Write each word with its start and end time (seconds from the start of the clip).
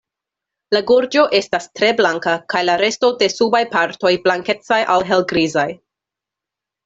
La 0.75 0.79
gorĝo 0.91 1.25
estas 1.39 1.67
tre 1.79 1.89
blanka 1.99 2.33
kaj 2.53 2.63
la 2.71 2.77
resto 2.83 3.11
de 3.19 3.29
subaj 3.33 3.61
partoj 3.77 4.13
blankecaj 4.25 4.81
al 4.95 5.05
helgrizaj. 5.11 5.69